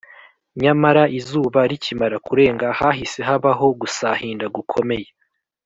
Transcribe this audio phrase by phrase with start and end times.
[0.61, 5.07] nyamara izuba rikimara kurenga hahise habaho gusahinda gukomeye